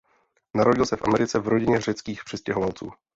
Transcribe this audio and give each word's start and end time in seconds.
Narodil 0.53 0.85
se 0.85 0.95
v 0.97 1.01
Americe 1.03 1.39
v 1.39 1.47
rodině 1.47 1.81
řeckých 1.81 2.23
přistěhovalců. 2.23 2.91